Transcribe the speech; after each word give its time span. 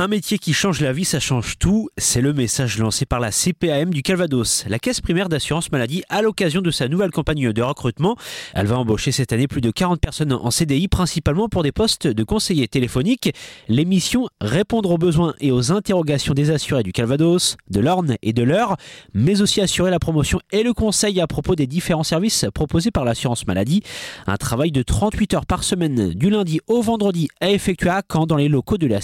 Un 0.00 0.08
métier 0.08 0.38
qui 0.38 0.54
change 0.54 0.80
la 0.80 0.94
vie, 0.94 1.04
ça 1.04 1.20
change 1.20 1.58
tout. 1.58 1.90
C'est 1.98 2.22
le 2.22 2.32
message 2.32 2.78
lancé 2.78 3.04
par 3.04 3.20
la 3.20 3.30
CPAM 3.30 3.92
du 3.92 4.00
Calvados, 4.00 4.64
la 4.66 4.78
caisse 4.78 5.02
primaire 5.02 5.28
d'assurance 5.28 5.70
maladie, 5.72 6.02
à 6.08 6.22
l'occasion 6.22 6.62
de 6.62 6.70
sa 6.70 6.88
nouvelle 6.88 7.10
campagne 7.10 7.52
de 7.52 7.60
recrutement. 7.60 8.16
Elle 8.54 8.64
va 8.64 8.78
embaucher 8.78 9.12
cette 9.12 9.34
année 9.34 9.46
plus 9.46 9.60
de 9.60 9.70
40 9.70 10.00
personnes 10.00 10.32
en 10.32 10.50
CDI, 10.50 10.88
principalement 10.88 11.50
pour 11.50 11.62
des 11.62 11.70
postes 11.70 12.06
de 12.06 12.24
conseillers 12.24 12.66
téléphoniques. 12.66 13.34
Les 13.68 13.84
missions 13.84 14.28
répondre 14.40 14.90
aux 14.90 14.96
besoins 14.96 15.34
et 15.38 15.52
aux 15.52 15.70
interrogations 15.70 16.32
des 16.32 16.50
assurés 16.50 16.82
du 16.82 16.92
Calvados, 16.92 17.58
de 17.68 17.80
l'Orne 17.80 18.16
et 18.22 18.32
de 18.32 18.42
l'Eure, 18.42 18.78
mais 19.12 19.42
aussi 19.42 19.60
assurer 19.60 19.90
la 19.90 19.98
promotion 19.98 20.40
et 20.50 20.62
le 20.62 20.72
conseil 20.72 21.20
à 21.20 21.26
propos 21.26 21.56
des 21.56 21.66
différents 21.66 22.04
services 22.04 22.46
proposés 22.54 22.90
par 22.90 23.04
l'assurance 23.04 23.46
maladie. 23.46 23.82
Un 24.26 24.38
travail 24.38 24.72
de 24.72 24.82
38 24.82 25.34
heures 25.34 25.46
par 25.46 25.62
semaine, 25.62 26.14
du 26.14 26.30
lundi 26.30 26.60
au 26.68 26.80
vendredi, 26.80 27.28
à 27.42 27.50
effectuer 27.50 27.90
à 27.90 28.02
Caen 28.10 28.24
dans 28.24 28.36
les 28.36 28.48
locaux 28.48 28.78
de 28.78 28.86
la 28.86 29.02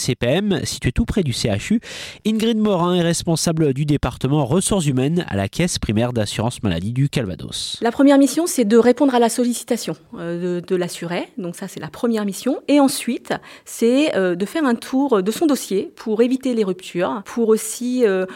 Tout 0.93 1.05
près 1.05 1.23
du 1.23 1.33
CHU. 1.33 1.81
Ingrid 2.27 2.59
Morin 2.59 2.95
est 2.95 3.03
responsable 3.03 3.75
du 3.75 3.85
département 3.85 4.45
ressources 4.45 4.87
humaines 4.87 5.25
à 5.29 5.37
la 5.37 5.49
caisse 5.49 5.79
primaire 5.79 6.13
d'assurance 6.13 6.63
maladie 6.63 6.93
du 6.93 7.09
Calvados. 7.09 7.79
La 7.81 7.93
première 7.93 8.19
mission, 8.19 8.47
c'est 8.47 8.65
de 8.65 8.77
répondre 8.77 9.15
à 9.15 9.19
la 9.19 9.29
sollicitation 9.29 9.95
euh, 10.19 10.61
de, 10.61 10.77
l'assuré. 10.77 11.29
Donc 11.39 11.57
ça, 11.57 11.69
c'est 11.69 11.81
la 11.81 11.89
première 11.89 12.25
mission. 12.25 12.63
Et 12.69 12.81
ensuite, 12.81 13.33
c'est 13.65 14.15
euh, 14.17 14.35
de 14.35 14.47
faire 14.47 14.65
un 14.65 14.75
tour 14.75 15.23
de 15.23 15.31
son 15.31 15.47
dossier 15.47 15.93
pour 15.97 16.23
éviter 16.23 16.55
les 16.55 16.65
ruptures, 16.65 17.23
pour 17.25 17.49
aussi 17.49 18.05
euh, 18.07 18.27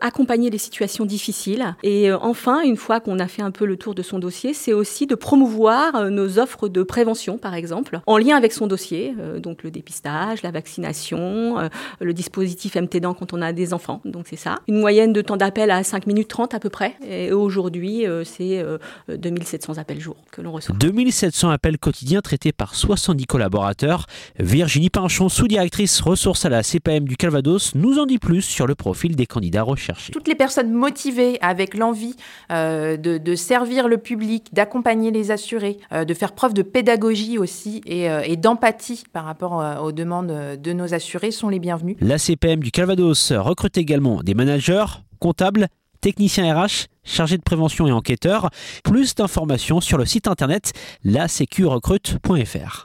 accompagner 0.00 0.50
les 0.50 0.58
situations 0.58 1.04
difficiles. 1.04 1.74
Et 1.82 2.12
enfin, 2.12 2.62
une 2.62 2.76
fois 2.76 3.00
qu'on 3.00 3.18
a 3.18 3.28
fait 3.28 3.42
un 3.42 3.50
peu 3.50 3.64
le 3.64 3.76
tour 3.76 3.94
de 3.94 4.02
son 4.02 4.18
dossier, 4.18 4.54
c'est 4.54 4.72
aussi 4.72 5.06
de 5.06 5.14
promouvoir 5.14 6.10
nos 6.10 6.38
offres 6.38 6.68
de 6.68 6.82
prévention, 6.82 7.38
par 7.38 7.54
exemple, 7.54 8.00
en 8.06 8.18
lien 8.18 8.36
avec 8.36 8.52
son 8.52 8.66
dossier. 8.66 9.14
donc 9.38 9.62
le 9.62 9.70
dépistage, 9.70 10.42
la 10.42 10.50
vaccination, 10.50 11.68
le 12.00 12.12
dispositif 12.12 12.76
MTDAN 12.76 13.14
quand 13.14 13.32
on 13.32 13.42
a 13.42 13.52
des 13.52 13.74
enfants. 13.74 14.00
Donc 14.04 14.26
c'est 14.28 14.36
ça. 14.36 14.56
Une 14.68 14.78
moyenne 14.78 15.12
de 15.12 15.22
temps 15.22 15.36
d'appel 15.36 15.70
à 15.70 15.82
5 15.82 16.06
minutes 16.06 16.28
30 16.28 16.54
à 16.54 16.60
peu 16.60 16.70
près. 16.70 16.94
Et 17.06 17.32
aujourd'hui, 17.32 18.06
euh, 18.06 18.24
c'est 18.24 18.64
2700 19.08 19.72
euh, 19.72 19.80
appels 19.80 20.00
jour 20.00 20.16
que 20.30 20.40
l'on 20.40 20.52
reçoit. 20.52 20.74
2700 20.76 21.50
appels 21.50 21.78
quotidiens 21.78 22.20
traités 22.20 22.52
par 22.52 22.74
70 22.74 23.26
collaborateurs. 23.26 24.06
Virginie 24.38 24.90
Pinchon, 24.90 25.28
sous-directrice 25.28 26.00
ressources 26.00 26.44
à 26.44 26.48
la 26.48 26.62
CPM 26.62 27.06
du 27.06 27.16
Calvados, 27.16 27.74
nous 27.74 27.98
en 27.98 28.06
dit 28.06 28.18
plus 28.18 28.42
sur 28.42 28.66
le 28.66 28.74
profil 28.74 29.16
des 29.16 29.26
candidats 29.26 29.62
recherchés. 29.62 30.12
Toutes 30.12 30.28
les 30.28 30.34
personnes 30.34 30.72
motivées 30.72 31.38
avec 31.40 31.76
l'envie 31.76 32.16
euh, 32.50 32.96
de, 32.96 33.34
servir 33.34 33.88
le 33.88 33.98
public, 33.98 34.48
d'accompagner 34.52 35.10
les 35.10 35.30
assurés, 35.30 35.78
de 35.92 36.14
faire 36.14 36.32
preuve 36.32 36.54
de 36.54 36.62
pédagogie 36.62 37.38
aussi 37.38 37.80
et, 37.86 38.06
et 38.06 38.36
d'empathie 38.36 39.04
par 39.12 39.24
rapport 39.24 39.82
aux 39.82 39.92
demandes 39.92 40.58
de 40.60 40.72
nos 40.72 40.94
assurés 40.94 41.30
sont 41.30 41.48
les 41.48 41.58
bienvenus. 41.58 41.77
La 42.00 42.18
CPM 42.18 42.62
du 42.62 42.70
Calvados 42.70 43.32
recrute 43.32 43.78
également 43.78 44.22
des 44.22 44.34
managers, 44.34 44.86
comptables, 45.18 45.68
techniciens 46.00 46.54
RH, 46.54 46.86
chargés 47.04 47.36
de 47.36 47.42
prévention 47.42 47.86
et 47.86 47.92
enquêteurs. 47.92 48.50
Plus 48.84 49.14
d'informations 49.14 49.80
sur 49.80 49.98
le 49.98 50.06
site 50.06 50.28
internet 50.28 50.72
lasecurecrute.fr. 51.04 52.76